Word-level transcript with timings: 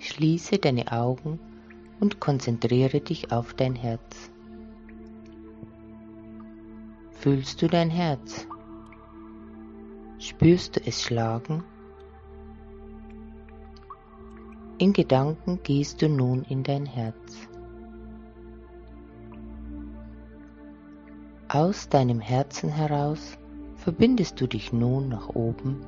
schließe 0.00 0.58
deine 0.58 0.90
Augen 0.92 1.38
und 2.00 2.20
konzentriere 2.20 3.00
dich 3.00 3.30
auf 3.30 3.54
dein 3.54 3.74
Herz. 3.74 4.30
Fühlst 7.12 7.60
du 7.60 7.68
dein 7.68 7.90
Herz? 7.90 8.46
Spürst 10.18 10.76
du 10.76 10.80
es 10.86 11.02
schlagen? 11.02 11.62
In 14.78 14.94
Gedanken 14.94 15.60
gehst 15.62 16.00
du 16.00 16.08
nun 16.08 16.44
in 16.44 16.62
dein 16.62 16.86
Herz. 16.86 17.48
Aus 21.48 21.88
deinem 21.90 22.20
Herzen 22.20 22.70
heraus 22.70 23.36
verbindest 23.76 24.40
du 24.40 24.46
dich 24.46 24.72
nun 24.72 25.10
nach 25.10 25.28
oben 25.30 25.84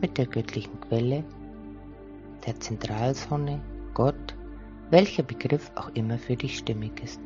mit 0.00 0.16
der 0.16 0.26
göttlichen 0.26 0.80
Quelle, 0.80 1.24
der 2.46 2.58
Zentralsonne, 2.60 3.60
Gott, 3.94 4.36
welcher 4.90 5.22
Begriff 5.22 5.70
auch 5.76 5.90
immer 5.94 6.18
für 6.18 6.36
dich 6.36 6.58
stimmig 6.58 7.02
ist. 7.02 7.20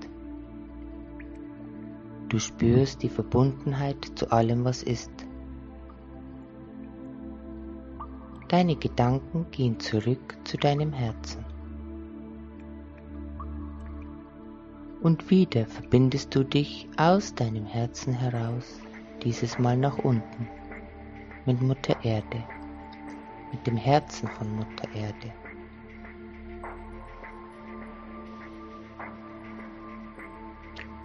Du 2.28 2.38
spürst 2.38 3.02
die 3.02 3.09
Verbundenheit 3.09 4.12
zu 4.16 4.30
allem, 4.32 4.64
was 4.64 4.82
ist. 4.82 5.10
Deine 8.48 8.77
Gedanken 8.77 9.46
gehen 9.50 9.78
zurück 9.80 10.37
zu 10.45 10.56
deinem 10.56 10.92
Herzen. 10.92 11.45
Und 15.01 15.30
wieder 15.30 15.66
verbindest 15.66 16.34
du 16.34 16.45
dich 16.45 16.88
aus 16.96 17.34
deinem 17.34 17.66
Herzen 17.66 18.15
heraus, 18.15 18.80
dieses 19.23 19.59
Mal 19.59 19.76
nach 19.76 19.98
unten, 19.98 20.48
mit 21.46 21.60
Mutter 21.60 21.96
Erde, 22.02 22.42
mit 23.54 23.68
dem 23.68 23.76
Herzen 23.76 24.28
von 24.28 24.56
Mutter 24.56 24.92
Erde. 24.96 25.32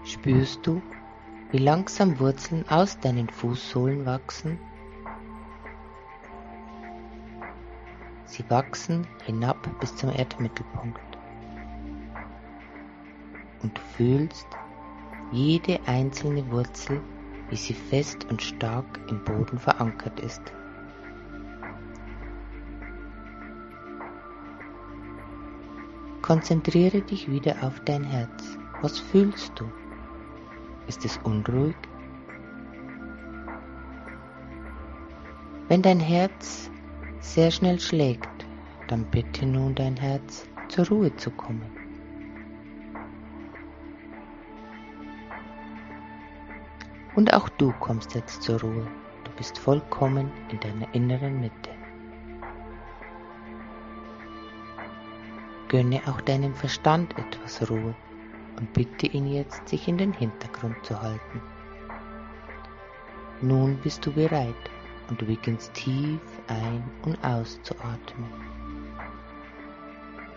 Spürst 0.04 0.66
du, 0.66 0.82
wie 1.52 1.60
langsam 1.60 2.20
Wurzeln 2.20 2.68
aus 2.68 3.00
deinen 3.00 3.30
Fußsohlen 3.30 4.04
wachsen? 4.08 4.58
Sie 8.26 8.50
wachsen 8.50 9.06
hinab 9.26 9.70
bis 9.80 9.96
zum 9.96 10.10
Erdmittelpunkt 10.10 11.18
und 13.62 13.78
du 13.78 13.82
fühlst 13.96 14.48
jede 15.32 15.80
einzelne 15.86 16.50
Wurzel, 16.50 17.00
wie 17.50 17.56
sie 17.56 17.76
fest 17.76 18.26
und 18.32 18.42
stark 18.42 19.00
im 19.08 19.24
Boden 19.24 19.60
verankert 19.60 20.20
ist. 20.22 20.42
Konzentriere 26.30 27.02
dich 27.02 27.28
wieder 27.28 27.56
auf 27.64 27.80
dein 27.86 28.04
Herz. 28.04 28.60
Was 28.84 29.00
fühlst 29.00 29.52
du? 29.56 29.66
Ist 30.86 31.04
es 31.04 31.18
unruhig? 31.24 31.76
Wenn 35.70 35.82
dein 35.82 36.00
Herz 36.00 36.70
sehr 37.20 37.50
schnell 37.50 37.80
schlägt, 37.80 38.46
dann 38.90 39.06
bitte 39.06 39.48
nun 39.48 39.74
dein 39.74 39.98
Herz 39.98 40.48
zur 40.68 40.88
Ruhe 40.90 41.16
zu 41.16 41.32
kommen. 41.32 41.66
Und 47.16 47.34
auch 47.34 47.50
du 47.50 47.74
kommst 47.80 48.14
jetzt 48.14 48.44
zur 48.44 48.62
Ruhe. 48.62 48.86
Du 49.24 49.32
bist 49.36 49.58
vollkommen 49.58 50.32
in 50.52 50.60
deiner 50.60 50.94
inneren 50.94 51.40
Mitte. 51.40 51.79
Gönne 55.70 56.02
auch 56.08 56.20
deinem 56.22 56.56
Verstand 56.56 57.16
etwas 57.18 57.70
Ruhe 57.70 57.94
und 58.58 58.74
bitte 58.74 59.06
ihn 59.06 59.28
jetzt, 59.28 59.70
sich 59.70 59.88
in 59.88 60.00
den 60.00 60.12
Hintergrund 60.12 60.76
zu 60.84 61.00
halten. 61.00 61.42
Nun 63.42 63.78
bist 63.78 64.04
du 64.06 64.12
bereit 64.12 64.56
und 65.10 65.22
du 65.22 65.28
beginnst 65.28 65.74
tief 65.76 66.20
ein- 66.48 66.90
und 67.04 67.24
auszuatmen. 67.24 68.30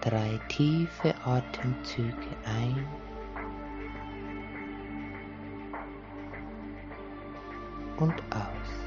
Drei 0.03 0.39
tiefe 0.49 1.15
Atemzüge 1.25 2.37
ein 2.45 2.87
und 7.97 8.23
aus. 8.31 8.82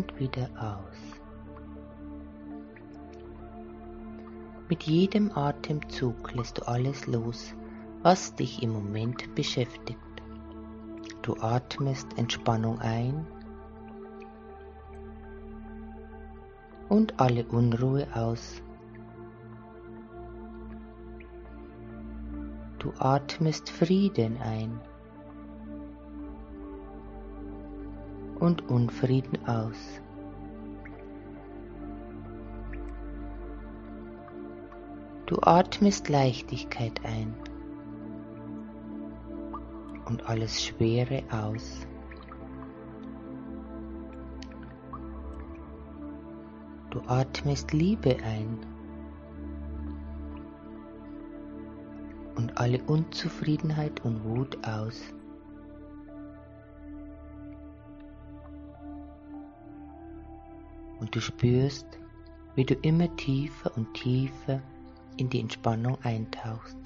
Und 0.00 0.18
wieder 0.18 0.48
aus. 0.56 1.20
Mit 4.68 4.84
jedem 4.84 5.30
Atemzug 5.36 6.32
lässt 6.34 6.58
du 6.58 6.62
alles 6.66 7.06
los, 7.06 7.54
was 8.02 8.34
dich 8.34 8.62
im 8.62 8.72
Moment 8.72 9.34
beschäftigt. 9.34 9.98
Du 11.22 11.36
atmest 11.40 12.06
Entspannung 12.16 12.78
ein 12.78 13.26
und 16.88 17.20
alle 17.20 17.44
Unruhe 17.44 18.06
aus. 18.14 18.62
Du 22.78 22.92
atmest 22.98 23.68
Frieden 23.68 24.38
ein 24.38 24.80
und 28.40 28.68
Unfrieden 28.68 29.46
aus. 29.46 30.00
Du 35.26 35.38
atmest 35.42 36.08
Leichtigkeit 36.08 37.00
ein 37.04 37.32
und 40.06 40.28
alles 40.28 40.64
Schwere 40.64 41.22
aus. 41.30 41.86
Du 46.90 47.00
atmest 47.06 47.72
Liebe 47.72 48.16
ein 48.24 48.58
und 52.34 52.58
alle 52.58 52.82
Unzufriedenheit 52.82 54.04
und 54.04 54.24
Wut 54.24 54.58
aus. 54.66 55.00
Und 61.00 61.14
du 61.14 61.20
spürst, 61.20 61.86
wie 62.54 62.64
du 62.64 62.74
immer 62.74 63.14
tiefer 63.16 63.76
und 63.76 63.92
tiefer 63.94 64.60
in 65.16 65.28
die 65.28 65.40
Entspannung 65.40 65.98
eintauchst. 66.02 66.76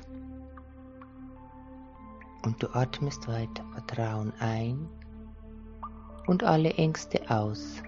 Und 2.44 2.62
du 2.62 2.68
atmest 2.74 3.26
weiter 3.26 3.64
Vertrauen 3.72 4.32
ein 4.38 4.88
und 6.26 6.44
alle 6.44 6.74
Ängste 6.74 7.20
aus. 7.30 7.82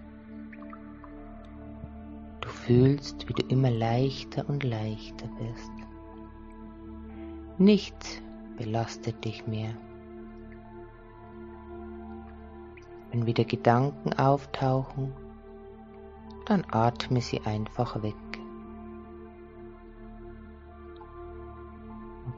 Du 2.40 2.48
fühlst, 2.48 3.28
wie 3.28 3.32
du 3.32 3.46
immer 3.48 3.70
leichter 3.70 4.48
und 4.48 4.64
leichter 4.64 5.28
wirst. 5.38 5.72
Nichts 7.58 8.22
belastet 8.56 9.24
dich 9.24 9.46
mehr. 9.46 9.74
Wenn 13.10 13.26
wieder 13.26 13.44
Gedanken 13.44 14.12
auftauchen, 14.14 15.12
dann 16.46 16.64
atme 16.70 17.20
sie 17.20 17.40
einfach 17.42 18.02
weg. 18.02 18.14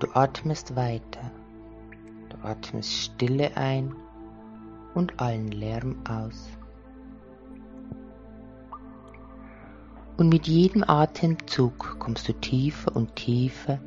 Du 0.01 0.09
atmest 0.15 0.77
weiter. 0.77 1.31
Du 2.29 2.37
atmest 2.47 2.93
Stille 2.93 3.57
ein 3.57 3.95
und 4.95 5.21
allen 5.21 5.49
Lärm 5.49 5.97
aus. 6.09 6.49
Und 10.17 10.29
mit 10.29 10.47
jedem 10.49 10.85
Atemzug 10.85 11.99
kommst 11.99 12.29
du 12.29 12.33
tiefer 12.33 12.95
und 12.97 13.15
tiefer 13.15 13.79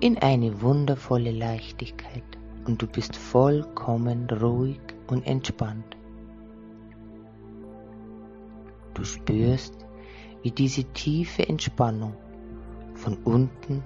in 0.00 0.18
eine 0.18 0.60
wundervolle 0.60 1.30
Leichtigkeit 1.30 2.22
und 2.66 2.82
du 2.82 2.86
bist 2.86 3.16
vollkommen 3.16 4.28
ruhig 4.30 4.80
und 5.08 5.26
entspannt. 5.26 5.96
Du 9.00 9.06
spürst, 9.06 9.74
wie 10.42 10.50
diese 10.50 10.84
tiefe 10.84 11.48
Entspannung 11.48 12.12
von 12.92 13.16
unten 13.24 13.82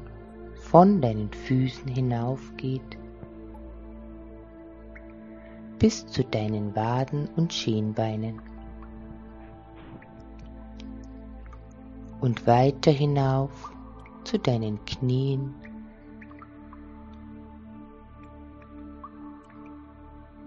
von 0.57 1.01
deinen 1.01 1.33
Füßen 1.33 1.87
hinaufgeht, 1.87 2.99
bis 5.79 6.05
zu 6.09 6.25
deinen 6.25 6.75
Waden 6.75 7.29
und 7.37 7.53
Schienbeinen. 7.53 8.43
Und 12.21 12.45
weiter 12.49 12.91
hinauf 12.91 13.71
zu 14.25 14.37
deinen 14.37 14.85
Knien, 14.85 15.55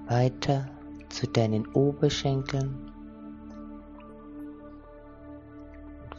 weiter 0.09 0.69
zu 1.07 1.25
deinen 1.25 1.65
Oberschenkeln 1.67 2.86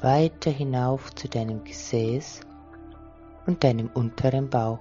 weiter 0.02 0.50
hinauf 0.50 1.14
zu 1.14 1.28
deinem 1.28 1.64
Gesäß 1.64 2.40
und 3.46 3.64
deinem 3.64 3.88
unteren 3.88 4.48
Bauch. 4.48 4.80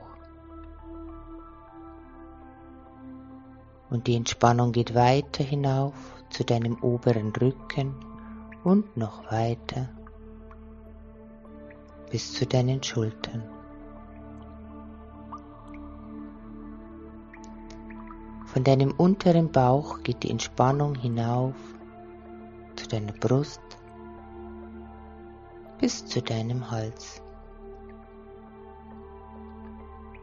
Und 3.89 4.07
die 4.07 4.15
Entspannung 4.15 4.71
geht 4.71 4.93
weiter 4.95 5.43
hinauf 5.43 5.93
zu 6.29 6.43
deinem 6.43 6.77
oberen 6.83 7.33
Rücken 7.35 7.95
und 8.63 8.97
noch 8.97 9.31
weiter 9.31 9.89
bis 12.11 12.33
zu 12.33 12.45
deinen 12.45 12.83
Schultern. 12.83 13.43
Von 18.45 18.63
deinem 18.63 18.91
unteren 18.91 19.51
Bauch 19.51 20.03
geht 20.03 20.23
die 20.23 20.31
Entspannung 20.31 20.95
hinauf 20.95 21.55
zu 22.75 22.87
deiner 22.87 23.13
Brust 23.13 23.61
bis 25.79 26.05
zu 26.05 26.21
deinem 26.21 26.71
Hals. 26.71 27.21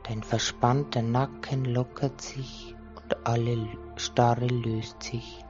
Dein 0.04 0.22
verspannter 0.22 1.02
Nacken 1.02 1.64
lockert 1.64 2.20
sich 2.20 2.74
und 2.96 3.26
alle 3.26 3.68
Starre 3.96 4.46
löst 4.46 5.02
sich. 5.02 5.44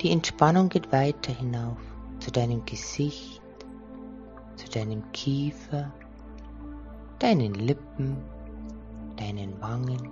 Die 0.00 0.10
Entspannung 0.10 0.68
geht 0.68 0.92
weiter 0.92 1.32
hinauf 1.32 1.78
zu 2.18 2.30
deinem 2.30 2.64
Gesicht, 2.64 3.42
zu 4.56 4.68
deinem 4.68 5.10
Kiefer, 5.12 5.92
deinen 7.18 7.54
Lippen, 7.54 8.16
deinen 9.16 9.60
Wangen 9.60 10.10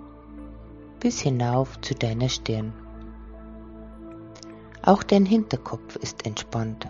bis 1.01 1.21
hinauf 1.21 1.81
zu 1.81 1.95
deiner 1.95 2.29
Stirn. 2.29 2.73
Auch 4.83 5.03
dein 5.03 5.25
Hinterkopf 5.25 5.95
ist 5.97 6.25
entspannt 6.25 6.87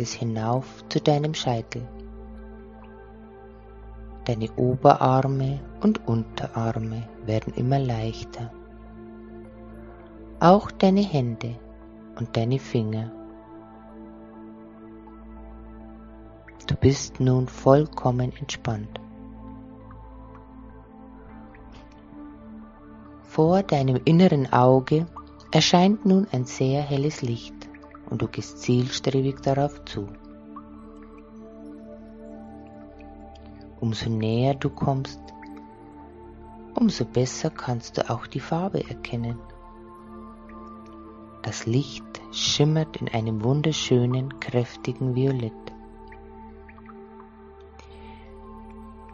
bis 0.00 0.14
hinauf 0.14 0.82
zu 0.88 0.98
deinem 0.98 1.34
Scheitel. 1.34 1.86
Deine 4.24 4.50
Oberarme 4.56 5.60
und 5.82 6.08
Unterarme 6.08 7.06
werden 7.26 7.52
immer 7.52 7.78
leichter. 7.78 8.50
Auch 10.40 10.70
deine 10.70 11.02
Hände 11.02 11.56
und 12.18 12.34
deine 12.34 12.58
Finger. 12.58 13.12
Du 16.66 16.74
bist 16.76 17.20
nun 17.20 17.46
vollkommen 17.46 18.32
entspannt. 18.38 18.98
Vor 23.24 23.62
deinem 23.62 24.00
inneren 24.06 24.50
Auge 24.50 25.06
erscheint 25.52 26.06
nun 26.06 26.26
ein 26.32 26.44
sehr 26.44 26.82
helles 26.82 27.22
Licht 27.22 27.54
und 28.08 28.22
du 28.22 28.28
gehst 28.28 28.58
zielstrebig 28.58 29.40
darauf 29.40 29.84
zu. 29.84 30.06
Umso 33.80 34.10
näher 34.10 34.54
du 34.54 34.70
kommst, 34.70 35.20
umso 36.74 37.04
besser 37.04 37.50
kannst 37.50 37.96
du 37.96 38.08
auch 38.10 38.26
die 38.26 38.40
Farbe 38.40 38.88
erkennen. 38.88 39.38
Das 41.42 41.66
Licht 41.66 42.04
schimmert 42.32 42.98
in 42.98 43.08
einem 43.08 43.42
wunderschönen, 43.42 44.38
kräftigen 44.40 45.14
Violett. 45.14 45.52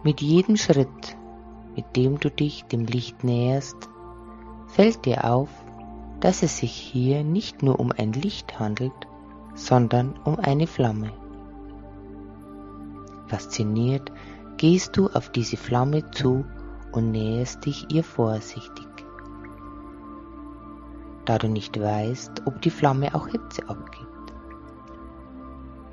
Mit 0.03 0.21
jedem 0.21 0.57
Schritt, 0.57 1.17
mit 1.77 1.97
dem 1.97 2.19
du 2.19 2.31
dich 2.31 2.65
dem 2.65 2.85
Licht 2.85 3.25
näherst, 3.25 3.89
fällt 4.67 5.05
dir 5.05 5.25
auf, 5.25 5.49
dass 6.21 6.43
es 6.43 6.59
sich 6.59 6.73
hier 6.73 7.25
nicht 7.25 7.63
nur 7.63 7.79
um 7.79 7.93
ein 7.97 8.13
Licht 8.13 8.59
handelt, 8.59 8.93
sondern 9.55 10.15
um 10.25 10.39
eine 10.39 10.67
Flamme. 10.67 11.13
Fasziniert 13.27 14.13
gehst 14.57 14.97
du 14.97 15.09
auf 15.09 15.31
diese 15.31 15.57
Flamme 15.57 16.11
zu 16.11 16.45
und 16.93 17.11
näherst 17.11 17.67
dich 17.67 17.87
ihr 17.91 18.05
vorsichtig. 18.05 18.87
Da 21.25 21.39
du 21.39 21.49
nicht 21.49 21.79
weißt, 21.81 22.43
ob 22.47 22.63
die 22.63 22.71
Flamme 22.71 23.15
auch 23.15 23.29
Hitze 23.29 23.69
abgibt. 23.69 24.07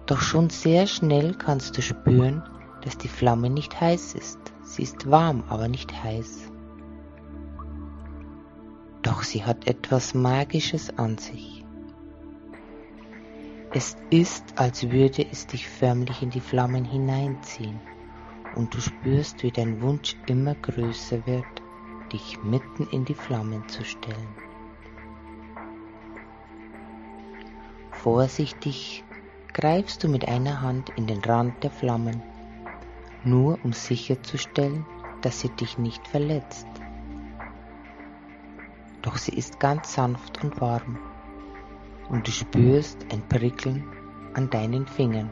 Doch 0.06 0.22
schon 0.22 0.50
sehr 0.50 0.86
schnell 0.86 1.34
kannst 1.34 1.78
du 1.78 1.82
spüren, 1.82 2.44
dass 2.82 2.98
die 2.98 3.08
Flamme 3.08 3.50
nicht 3.50 3.80
heiß 3.80 4.14
ist. 4.16 4.40
Sie 4.64 4.84
ist 4.84 5.10
warm, 5.10 5.44
aber 5.50 5.68
nicht 5.68 6.04
heiß 6.04 6.53
doch 9.14 9.22
sie 9.22 9.46
hat 9.46 9.68
etwas 9.68 10.16
Magisches 10.16 10.98
an 10.98 11.20
sich. 11.20 11.64
Es 13.72 13.96
ist, 14.10 14.44
als 14.56 14.90
würde 14.90 15.24
es 15.32 15.46
dich 15.46 15.70
förmlich 15.70 16.24
in 16.24 16.32
die 16.32 16.40
Flammen 16.40 16.84
hineinziehen 16.84 17.80
und 18.56 18.74
du 18.74 18.82
spürst, 18.82 19.44
wie 19.44 19.52
dein 19.52 19.82
Wunsch 19.82 20.16
immer 20.26 20.56
größer 20.56 21.28
wird, 21.28 21.46
dich 22.12 22.40
mitten 22.44 22.88
in 22.88 23.06
die 23.06 23.14
Flammen 23.14 23.70
zu 23.70 23.84
stellen. 23.86 24.36
Vorsichtig 27.92 29.04
greifst 29.54 30.04
du 30.04 30.08
mit 30.08 30.28
einer 30.28 30.62
Hand 30.62 30.90
in 30.96 31.06
den 31.06 31.20
Rand 31.20 31.64
der 31.64 31.70
Flammen, 31.70 32.24
nur 33.24 33.60
um 33.64 33.74
sicherzustellen, 33.74 34.88
dass 35.22 35.40
sie 35.40 35.50
dich 35.50 35.78
nicht 35.78 36.08
verletzt 36.08 36.66
doch 39.04 39.18
sie 39.18 39.36
ist 39.36 39.60
ganz 39.60 39.94
sanft 39.94 40.44
und 40.44 40.60
warm 40.60 40.98
und 42.10 42.28
du 42.28 42.32
spürst 42.32 43.06
ein 43.12 43.22
Prickeln 43.28 43.84
an 44.34 44.50
deinen 44.50 44.88
Fingern. 44.88 45.30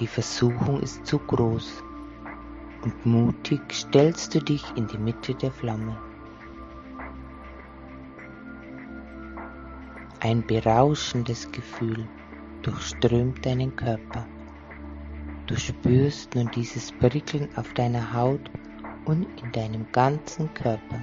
Die 0.00 0.06
Versuchung 0.06 0.80
ist 0.80 1.06
zu 1.06 1.18
groß 1.18 1.82
und 2.82 3.06
mutig 3.06 3.60
stellst 3.72 4.34
du 4.34 4.40
dich 4.40 4.64
in 4.76 4.86
die 4.86 4.98
Mitte 4.98 5.34
der 5.34 5.50
Flamme. 5.50 5.98
Ein 10.20 10.46
berauschendes 10.46 11.50
Gefühl 11.52 12.08
durchströmt 12.62 13.44
deinen 13.44 13.74
Körper. 13.76 14.26
Du 15.46 15.56
spürst 15.56 16.34
nun 16.34 16.50
dieses 16.54 16.92
Prickeln 16.92 17.48
auf 17.56 17.72
deiner 17.74 18.12
Haut 18.12 18.50
und 19.08 19.26
in 19.42 19.52
deinem 19.52 19.90
ganzen 19.90 20.52
Körper. 20.52 21.00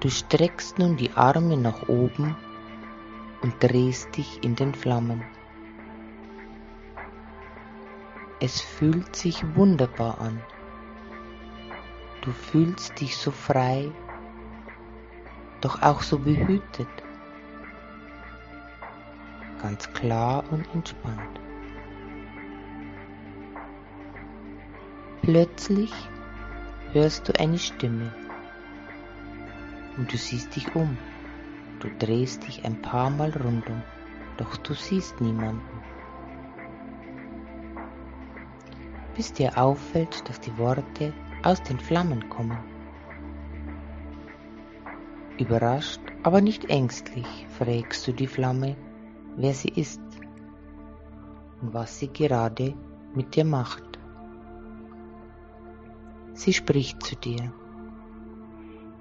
Du 0.00 0.10
streckst 0.10 0.78
nun 0.78 0.96
die 0.96 1.10
Arme 1.12 1.58
nach 1.58 1.88
oben 1.88 2.34
und 3.42 3.62
drehst 3.62 4.16
dich 4.16 4.42
in 4.42 4.56
den 4.56 4.74
Flammen. 4.74 5.22
Es 8.40 8.60
fühlt 8.62 9.14
sich 9.14 9.44
wunderbar 9.54 10.18
an. 10.18 10.42
Du 12.22 12.32
fühlst 12.32 13.00
dich 13.02 13.16
so 13.18 13.30
frei, 13.30 13.90
doch 15.60 15.82
auch 15.82 16.00
so 16.00 16.18
behütet 16.18 17.03
ganz 19.64 19.90
klar 19.94 20.44
und 20.50 20.66
entspannt. 20.74 21.40
Plötzlich 25.22 25.90
hörst 26.92 27.26
du 27.26 27.40
eine 27.40 27.56
Stimme 27.56 28.12
und 29.96 30.12
du 30.12 30.18
siehst 30.18 30.54
dich 30.54 30.74
um. 30.74 30.98
Du 31.80 31.88
drehst 31.98 32.46
dich 32.46 32.62
ein 32.66 32.82
paar 32.82 33.08
Mal 33.08 33.30
rundum, 33.30 33.82
doch 34.36 34.54
du 34.58 34.74
siehst 34.74 35.18
niemanden. 35.22 35.62
Bis 39.16 39.32
dir 39.32 39.56
auffällt, 39.56 40.28
dass 40.28 40.40
die 40.40 40.58
Worte 40.58 41.14
aus 41.42 41.62
den 41.62 41.80
Flammen 41.80 42.28
kommen. 42.28 42.58
Überrascht, 45.38 46.02
aber 46.22 46.42
nicht 46.42 46.66
ängstlich, 46.66 47.46
fragst 47.58 48.06
du 48.06 48.12
die 48.12 48.26
Flamme, 48.26 48.76
wer 49.36 49.54
sie 49.54 49.68
ist 49.68 50.00
und 51.60 51.74
was 51.74 51.98
sie 51.98 52.08
gerade 52.08 52.74
mit 53.14 53.34
dir 53.34 53.44
macht. 53.44 53.84
Sie 56.34 56.52
spricht 56.52 57.02
zu 57.02 57.16
dir. 57.16 57.52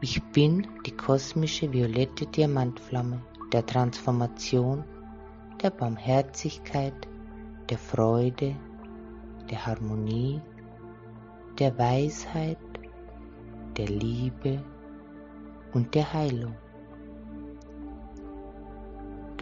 Ich 0.02 0.22
bin 0.32 0.68
die 0.86 0.96
kosmische 0.96 1.72
violette 1.72 2.26
Diamantflamme 2.28 3.22
der 3.52 3.66
Transformation, 3.66 4.84
der 5.62 5.70
Barmherzigkeit, 5.70 7.08
der 7.70 7.78
Freude, 7.78 8.56
der 9.50 9.66
Harmonie, 9.66 10.42
der 11.58 11.78
Weisheit, 11.78 12.58
der 13.78 13.88
Liebe 13.88 14.64
und 15.74 15.96
der 15.96 16.12
Heilung. 16.14 16.56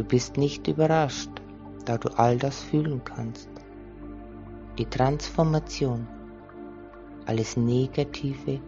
Du 0.01 0.07
bist 0.07 0.35
nicht 0.35 0.67
überrascht, 0.67 1.29
da 1.85 1.95
du 1.95 2.09
all 2.17 2.35
das 2.35 2.63
fühlen 2.63 3.03
kannst. 3.05 3.47
Die 4.79 4.85
Transformation, 4.85 6.07
alles 7.27 7.55
Negative, 7.55 8.59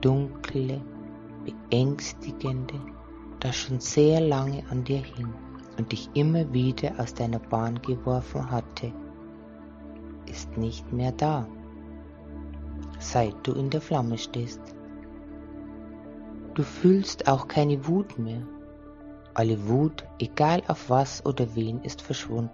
Dunkle, 0.00 0.80
Beängstigende, 1.44 2.80
das 3.38 3.54
schon 3.54 3.80
sehr 3.80 4.22
lange 4.22 4.64
an 4.70 4.82
dir 4.82 5.02
hing 5.02 5.34
und 5.76 5.92
dich 5.92 6.08
immer 6.14 6.50
wieder 6.54 6.94
aus 6.96 7.12
deiner 7.12 7.38
Bahn 7.38 7.82
geworfen 7.82 8.50
hatte, 8.50 8.94
ist 10.24 10.56
nicht 10.56 10.90
mehr 10.90 11.12
da, 11.12 11.46
seit 12.98 13.34
du 13.46 13.52
in 13.52 13.68
der 13.68 13.82
Flamme 13.82 14.16
stehst. 14.16 14.62
Du 16.54 16.62
fühlst 16.62 17.28
auch 17.28 17.46
keine 17.46 17.86
Wut 17.86 18.18
mehr. 18.18 18.40
Alle 19.34 19.68
Wut, 19.68 20.04
egal 20.18 20.62
auf 20.68 20.90
was 20.90 21.24
oder 21.24 21.54
wen, 21.54 21.80
ist 21.82 22.02
verschwunden. 22.02 22.50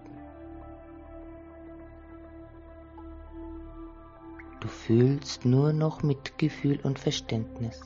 Du 4.60 4.68
fühlst 4.68 5.44
nur 5.44 5.72
noch 5.72 6.02
Mitgefühl 6.02 6.80
und 6.82 6.98
Verständnis. 6.98 7.80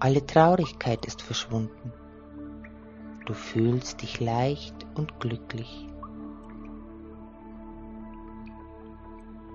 Alle 0.00 0.24
Traurigkeit 0.26 1.06
ist 1.06 1.22
verschwunden. 1.22 1.92
Du 3.26 3.34
fühlst 3.34 4.02
dich 4.02 4.20
leicht 4.20 4.86
und 4.96 5.18
glücklich. 5.18 5.88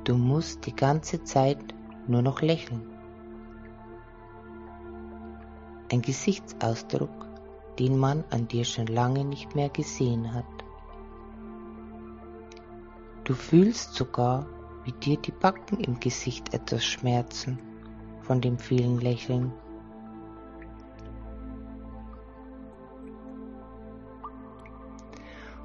Du 0.05 0.17
musst 0.17 0.65
die 0.65 0.75
ganze 0.75 1.23
Zeit 1.23 1.75
nur 2.07 2.21
noch 2.21 2.41
lächeln. 2.41 2.98
Ein 5.91 6.01
Gesichtsausdruck, 6.01 7.27
den 7.79 7.97
man 7.97 8.23
an 8.29 8.47
dir 8.47 8.63
schon 8.63 8.87
lange 8.87 9.25
nicht 9.25 9.55
mehr 9.55 9.69
gesehen 9.69 10.33
hat. 10.33 10.45
Du 13.23 13.33
fühlst 13.33 13.93
sogar, 13.93 14.47
wie 14.83 14.91
dir 14.91 15.17
die 15.17 15.31
Backen 15.31 15.79
im 15.79 15.99
Gesicht 15.99 16.53
etwas 16.53 16.85
schmerzen 16.85 17.59
von 18.21 18.41
dem 18.41 18.57
vielen 18.57 18.99
Lächeln. 18.99 19.51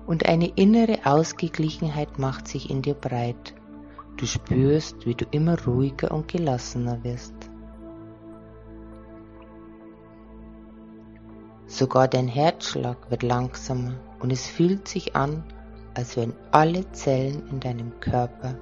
Und 0.07 0.27
eine 0.27 0.49
innere 0.49 0.99
Ausgeglichenheit 1.05 2.19
macht 2.19 2.49
sich 2.49 2.71
in 2.71 2.83
dir 2.83 2.95
breit 2.95 3.55
Du 4.17 4.27
spürst, 4.27 5.07
wie 5.07 5.15
du 5.15 5.25
immer 5.33 5.61
ruhiger 5.65 6.13
und 6.13 6.29
gelassener 6.29 7.03
wirst. 7.03 7.35
Sogar 11.75 12.07
dein 12.07 12.29
Herzschlag 12.29 13.11
wird 13.11 13.25
langsamer 13.25 13.95
und 14.21 14.31
es 14.31 14.47
fühlt 14.47 14.87
sich 14.87 15.17
an, 15.17 15.43
als 15.95 16.17
wenn 16.17 16.33
alle 16.53 16.89
Zellen 16.93 17.49
in 17.49 17.59
deinem 17.59 17.99
Körper 17.99 18.55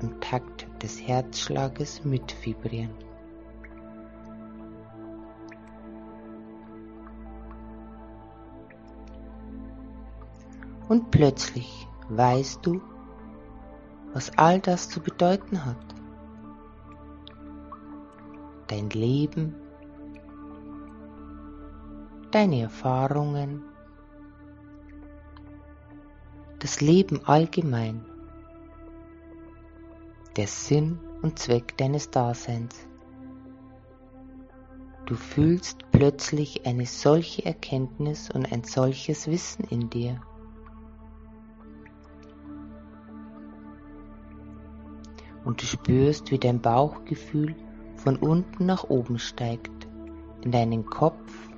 im 0.00 0.18
Takt 0.18 0.66
des 0.82 1.06
Herzschlages 1.06 2.06
mitvibrieren. 2.06 2.94
Und 10.88 11.10
plötzlich 11.10 11.86
weißt 12.08 12.64
du, 12.64 12.80
was 14.14 14.38
all 14.38 14.58
das 14.58 14.88
zu 14.88 15.00
bedeuten 15.00 15.66
hat. 15.66 15.76
Dein 18.68 18.88
Leben, 18.88 19.54
deine 22.34 22.62
Erfahrungen, 22.62 23.62
das 26.58 26.80
Leben 26.80 27.20
allgemein, 27.24 28.04
der 30.36 30.46
Sinn 30.46 30.98
und 31.22 31.38
Zweck 31.38 31.76
deines 31.76 32.10
Daseins. 32.10 32.86
Du 35.06 35.14
fühlst 35.14 35.90
plötzlich 35.90 36.66
eine 36.66 36.86
solche 36.86 37.44
Erkenntnis 37.44 38.30
und 38.30 38.50
ein 38.50 38.64
solches 38.64 39.26
Wissen 39.26 39.64
in 39.64 39.90
dir. 39.90 40.20
und 45.44 45.60
du 45.60 45.66
spürst, 45.66 46.30
wie 46.30 46.38
dein 46.38 46.60
Bauchgefühl 46.60 47.54
von 47.96 48.16
unten 48.16 48.66
nach 48.66 48.84
oben 48.84 49.18
steigt, 49.18 49.88
in 50.42 50.52
deinen 50.52 50.86
Kopf 50.86 51.51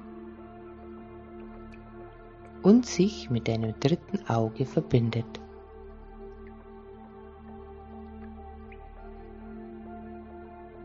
und 2.64 2.86
sich 2.86 3.30
mit 3.30 3.46
deinem 3.46 3.78
dritten 3.78 4.28
Auge 4.28 4.66
verbindet. 4.66 5.26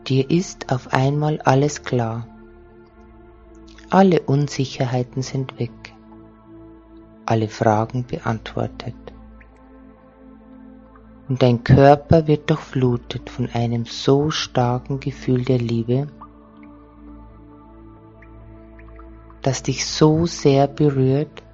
Dir 0.06 0.30
ist 0.30 0.72
auf 0.72 0.92
einmal 0.92 1.40
alles 1.40 1.82
klar. 1.82 2.28
Alle 3.90 4.20
Unsicherheiten 4.20 5.22
sind 5.22 5.58
weg. 5.58 5.72
Alle 7.26 7.48
Fragen 7.48 8.04
beantwortet 8.06 8.94
und 11.30 11.42
dein 11.42 11.62
Körper 11.62 12.26
wird 12.26 12.50
durchflutet 12.50 13.30
von 13.30 13.48
einem 13.50 13.86
so 13.86 14.32
starken 14.32 14.98
Gefühl 14.98 15.44
der 15.44 15.58
Liebe, 15.58 16.08
das 19.40 19.62
dich 19.62 19.86
so 19.86 20.26
sehr 20.26 20.66
berührt, 20.66 21.44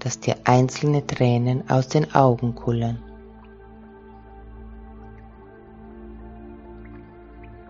dass 0.00 0.18
dir 0.18 0.36
einzelne 0.44 1.06
Tränen 1.06 1.70
aus 1.70 1.88
den 1.88 2.14
Augen 2.14 2.54
kullern. 2.54 2.98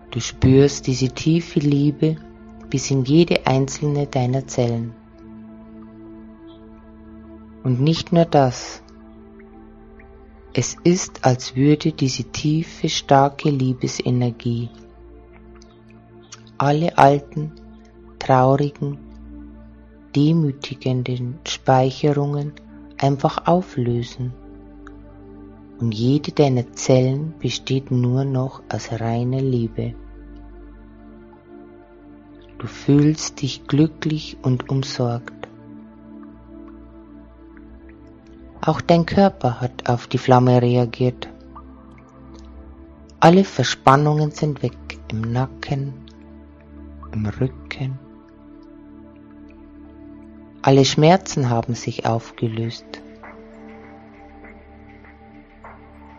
Du 0.09 0.19
spürst 0.19 0.87
diese 0.87 1.09
tiefe 1.09 1.59
Liebe 1.59 2.17
bis 2.69 2.89
in 2.89 3.05
jede 3.05 3.45
einzelne 3.45 4.07
deiner 4.07 4.47
Zellen. 4.47 4.93
Und 7.63 7.79
nicht 7.79 8.11
nur 8.11 8.25
das, 8.25 8.81
es 10.53 10.75
ist, 10.83 11.23
als 11.23 11.55
würde 11.55 11.91
diese 11.91 12.23
tiefe, 12.23 12.89
starke 12.89 13.49
Liebesenergie 13.49 14.69
alle 16.61 16.95
alten, 16.95 17.51
traurigen, 18.19 18.99
demütigenden 20.15 21.39
Speicherungen 21.45 22.53
einfach 22.97 23.47
auflösen 23.47 24.33
und 25.81 25.93
jede 25.93 26.31
deiner 26.31 26.71
Zellen 26.73 27.33
besteht 27.39 27.89
nur 27.89 28.23
noch 28.23 28.61
aus 28.69 28.91
reiner 28.91 29.41
Liebe. 29.41 29.95
Du 32.59 32.67
fühlst 32.67 33.41
dich 33.41 33.65
glücklich 33.65 34.37
und 34.43 34.69
umsorgt. 34.69 35.33
Auch 38.61 38.79
dein 38.79 39.07
Körper 39.07 39.59
hat 39.59 39.89
auf 39.89 40.05
die 40.05 40.19
Flamme 40.19 40.61
reagiert. 40.61 41.27
Alle 43.19 43.43
Verspannungen 43.43 44.29
sind 44.29 44.61
weg 44.61 44.77
im 45.11 45.21
Nacken, 45.21 45.93
im 47.11 47.25
Rücken. 47.25 47.97
Alle 50.63 50.85
Schmerzen 50.85 51.49
haben 51.49 51.73
sich 51.73 52.05
aufgelöst. 52.05 52.85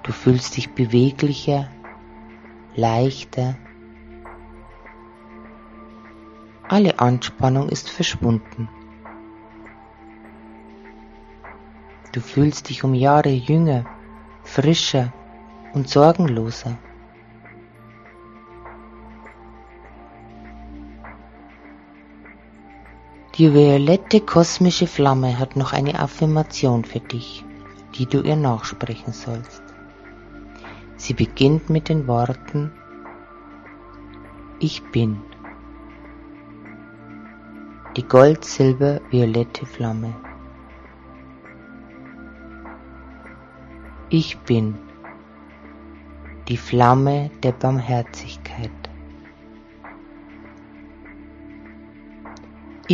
Du 0.02 0.10
fühlst 0.10 0.56
dich 0.56 0.70
beweglicher, 0.74 1.68
leichter. 2.74 3.56
Alle 6.68 6.98
Anspannung 6.98 7.68
ist 7.68 7.88
verschwunden. 7.88 8.68
Du 12.10 12.20
fühlst 12.20 12.68
dich 12.68 12.82
um 12.82 12.94
Jahre 12.94 13.30
jünger, 13.30 13.84
frischer 14.42 15.12
und 15.72 15.88
sorgenloser. 15.88 16.78
Die 23.36 23.52
violette 23.52 24.20
kosmische 24.20 24.86
Flamme 24.86 25.38
hat 25.38 25.56
noch 25.56 25.72
eine 25.72 25.98
Affirmation 25.98 26.84
für 26.84 27.00
dich, 27.00 27.44
die 27.94 28.06
du 28.06 28.20
ihr 28.20 28.36
nachsprechen 28.36 29.12
sollst. 29.12 29.62
Sie 30.96 31.14
beginnt 31.14 31.70
mit 31.70 31.88
den 31.88 32.06
Worten 32.06 32.72
Ich 34.60 34.82
bin. 34.90 35.22
die 37.96 38.08
gold-silber-violette 38.08 39.66
Flamme. 39.66 40.14
Ich 44.08 44.38
bin 44.40 44.78
die 46.48 46.56
Flamme 46.56 47.30
der 47.42 47.52
Barmherzigkeit. 47.52 48.70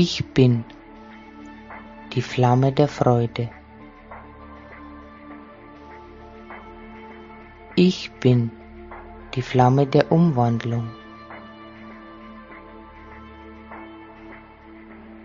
Ich 0.00 0.24
bin 0.32 0.64
die 2.12 2.22
Flamme 2.22 2.70
der 2.70 2.86
Freude. 2.86 3.50
Ich 7.74 8.12
bin 8.20 8.52
die 9.34 9.42
Flamme 9.42 9.88
der 9.88 10.12
Umwandlung. 10.12 10.88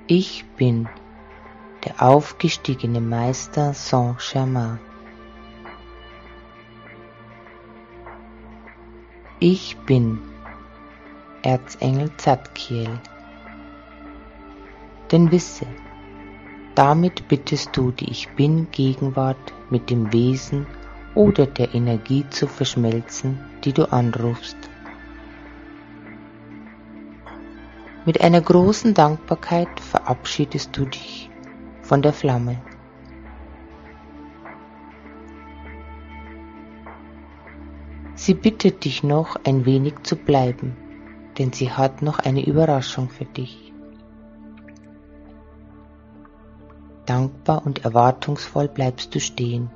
Ich 0.07 0.43
bin 0.57 0.89
der 1.85 2.01
aufgestiegene 2.01 2.99
Meister 2.99 3.75
Saint-Germain. 3.75 4.79
Ich 9.39 9.77
bin 9.85 10.19
Erzengel 11.43 12.09
Zadkiel. 12.17 12.99
Denn 15.11 15.31
wisse, 15.31 15.67
damit 16.75 17.27
bittest 17.27 17.75
du 17.77 17.91
die 17.91 18.09
Ich 18.09 18.29
Bin 18.29 18.67
Gegenwart 18.71 19.53
mit 19.69 19.89
dem 19.89 20.11
Wesen 20.11 20.65
oder 21.13 21.45
der 21.45 21.75
Energie 21.75 22.25
zu 22.29 22.47
verschmelzen, 22.47 23.39
die 23.63 23.73
du 23.73 23.91
anrufst. 23.91 24.57
Mit 28.05 28.21
einer 28.21 28.41
großen 28.41 28.93
Dankbarkeit 28.93 29.79
verabschiedest 29.79 30.75
du 30.75 30.85
dich 30.85 31.29
von 31.81 32.01
der 32.01 32.11
Flamme. 32.11 32.61
Sie 38.15 38.33
bittet 38.33 38.85
dich 38.85 39.03
noch 39.03 39.35
ein 39.45 39.65
wenig 39.65 39.95
zu 40.03 40.15
bleiben, 40.15 40.75
denn 41.37 41.51
sie 41.51 41.71
hat 41.71 42.01
noch 42.01 42.19
eine 42.19 42.45
Überraschung 42.45 43.09
für 43.09 43.25
dich. 43.25 43.72
Dankbar 47.05 47.65
und 47.65 47.83
erwartungsvoll 47.83 48.67
bleibst 48.67 49.13
du 49.13 49.19
stehen, 49.19 49.69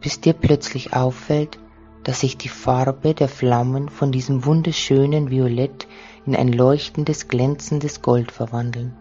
bis 0.00 0.20
dir 0.20 0.32
plötzlich 0.32 0.94
auffällt, 0.94 1.58
dass 2.04 2.20
sich 2.20 2.36
die 2.36 2.48
Farbe 2.48 3.14
der 3.14 3.28
Flammen 3.28 3.88
von 3.88 4.12
diesem 4.12 4.44
wunderschönen 4.44 5.30
Violett 5.30 5.86
in 6.26 6.34
ein 6.34 6.52
leuchtendes, 6.52 7.28
glänzendes 7.28 8.02
Gold 8.02 8.32
verwandeln. 8.32 8.96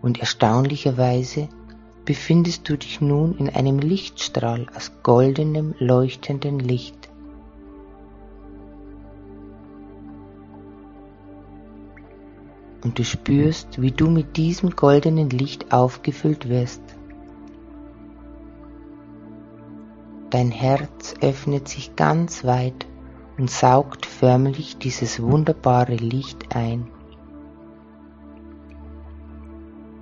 Und 0.00 0.18
erstaunlicherweise 0.20 1.48
befindest 2.04 2.68
du 2.68 2.76
dich 2.76 3.00
nun 3.00 3.36
in 3.36 3.48
einem 3.50 3.78
Lichtstrahl 3.78 4.66
aus 4.74 4.92
goldenem, 5.02 5.74
leuchtendem 5.78 6.58
Licht. 6.58 7.01
Und 12.82 12.98
du 12.98 13.04
spürst, 13.04 13.80
wie 13.80 13.92
du 13.92 14.10
mit 14.10 14.36
diesem 14.36 14.70
goldenen 14.70 15.30
Licht 15.30 15.72
aufgefüllt 15.72 16.48
wirst. 16.48 16.82
Dein 20.30 20.50
Herz 20.50 21.14
öffnet 21.20 21.68
sich 21.68 21.94
ganz 21.94 22.44
weit 22.44 22.86
und 23.38 23.50
saugt 23.50 24.06
förmlich 24.06 24.78
dieses 24.78 25.22
wunderbare 25.22 25.96
Licht 25.96 26.54
ein. 26.56 26.88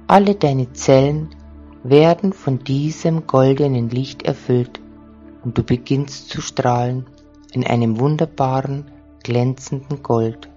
Alle 0.06 0.34
deine 0.34 0.72
Zellen 0.72 1.30
werden 1.82 2.32
von 2.32 2.58
diesem 2.58 3.26
goldenen 3.26 3.88
Licht 3.90 4.22
erfüllt 4.24 4.80
und 5.44 5.56
du 5.56 5.62
beginnst 5.62 6.28
zu 6.28 6.40
strahlen 6.40 7.06
in 7.52 7.64
einem 7.66 7.98
wunderbaren, 7.98 8.90
glänzenden 9.22 10.02
Gold. 10.02 10.49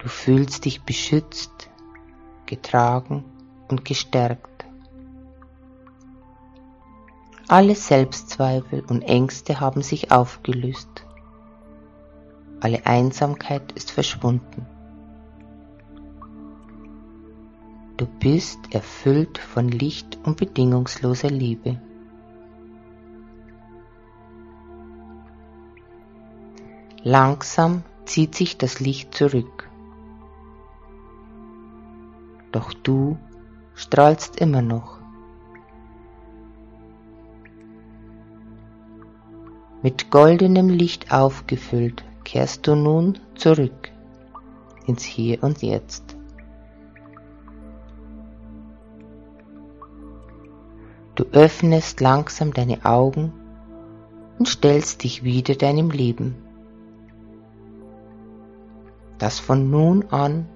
Du 0.00 0.08
fühlst 0.08 0.64
dich 0.64 0.82
beschützt, 0.82 1.68
getragen 2.46 3.22
und 3.68 3.84
gestärkt. 3.84 4.64
Alle 7.48 7.74
Selbstzweifel 7.74 8.82
und 8.88 9.02
Ängste 9.02 9.60
haben 9.60 9.82
sich 9.82 10.10
aufgelöst. 10.10 11.04
Alle 12.60 12.86
Einsamkeit 12.86 13.72
ist 13.72 13.90
verschwunden. 13.90 14.66
Du 17.98 18.06
bist 18.06 18.58
erfüllt 18.72 19.36
von 19.36 19.68
Licht 19.68 20.18
und 20.24 20.38
bedingungsloser 20.38 21.28
Liebe. 21.28 21.78
Langsam 27.02 27.82
zieht 28.06 28.34
sich 28.34 28.56
das 28.56 28.80
Licht 28.80 29.14
zurück. 29.14 29.69
Doch 32.60 32.74
du 32.74 33.16
strahlst 33.74 34.38
immer 34.38 34.60
noch. 34.60 34.98
Mit 39.82 40.10
goldenem 40.10 40.68
Licht 40.68 41.10
aufgefüllt 41.10 42.04
kehrst 42.22 42.66
du 42.66 42.74
nun 42.74 43.18
zurück 43.34 43.90
ins 44.86 45.04
Hier 45.04 45.42
und 45.42 45.62
Jetzt. 45.62 46.18
Du 51.14 51.24
öffnest 51.32 52.02
langsam 52.02 52.52
deine 52.52 52.84
Augen 52.84 53.32
und 54.38 54.46
stellst 54.46 55.02
dich 55.02 55.24
wieder 55.24 55.54
deinem 55.54 55.90
Leben, 55.90 56.34
das 59.16 59.38
von 59.38 59.70
nun 59.70 60.04
an 60.10 60.46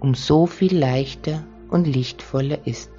um 0.00 0.14
so 0.14 0.46
viel 0.46 0.76
leichter 0.76 1.44
und 1.68 1.86
lichtvoller 1.86 2.66
ist. 2.66 2.90